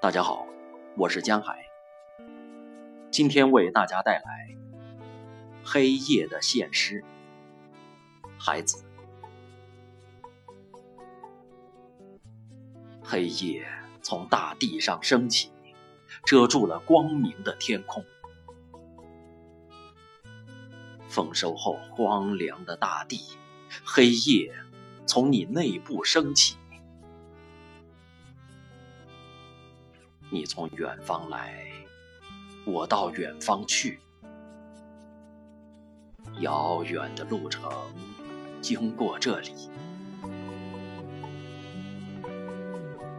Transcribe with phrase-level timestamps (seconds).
[0.00, 0.46] 大家好，
[0.96, 1.66] 我是江海，
[3.10, 4.48] 今天为大家带来
[5.62, 7.02] 《黑夜的现实》。
[8.38, 8.84] 孩子，
[13.02, 13.68] 黑夜
[14.02, 15.52] 从大地上升起，
[16.24, 18.04] 遮住了光明的天空。
[21.08, 23.20] 丰收后荒凉的大地，
[23.90, 24.52] 黑夜
[25.06, 26.58] 从你内部升起。
[30.28, 31.64] 你从远方来，
[32.66, 33.98] 我到远方去。
[36.40, 37.72] 遥远的路程
[38.60, 39.70] 经过这里，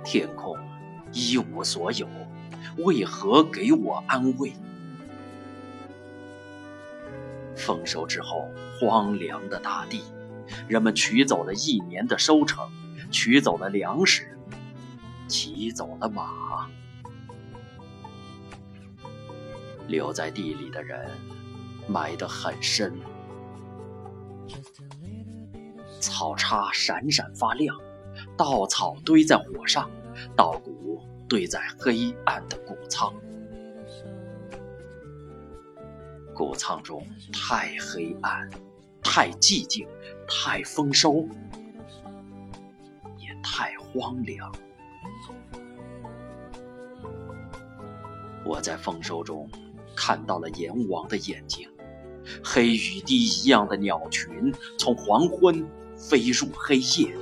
[0.05, 0.55] 天空
[1.11, 2.07] 一无所有，
[2.77, 4.53] 为何给我安慰？
[7.57, 10.03] 丰收之后，荒凉的大地，
[10.67, 12.69] 人们取走了一年的收成，
[13.11, 14.37] 取走了粮食，
[15.27, 16.69] 骑走了马。
[19.87, 21.09] 留在地里的人
[21.87, 22.93] 埋得很深，
[25.99, 27.75] 草叉闪闪发亮，
[28.37, 29.89] 稻草堆在火上，
[30.35, 33.11] 稻谷堆在黑暗的谷仓。
[36.35, 38.47] 谷仓中太黑暗，
[39.11, 39.87] 太寂静，
[40.27, 41.27] 太丰收，
[43.17, 44.53] 也太荒凉。
[48.45, 49.49] 我在丰收中。
[49.95, 51.67] 看到了阎王的眼睛，
[52.43, 57.17] 黑雨滴一样的鸟群从黄昏飞入黑夜，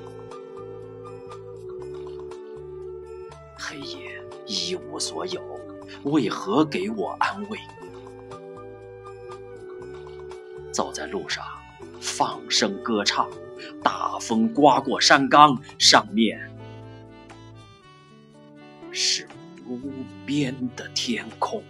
[3.58, 5.42] 黑夜一无所有，
[6.04, 7.58] 为何给我安慰？
[10.72, 11.44] 走在路上，
[12.00, 13.30] 放声歌唱，
[13.84, 16.40] 大风刮过山岗，上面
[18.92, 19.28] 是
[19.66, 19.80] 无
[20.26, 21.64] 边的天空。